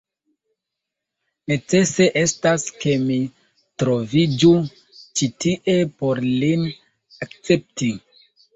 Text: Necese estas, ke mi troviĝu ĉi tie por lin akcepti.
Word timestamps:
Necese 1.51 2.07
estas, 2.21 2.65
ke 2.85 2.95
mi 3.03 3.19
troviĝu 3.85 4.51
ĉi 5.05 5.31
tie 5.47 5.79
por 6.03 6.25
lin 6.43 6.69
akcepti. 7.29 7.95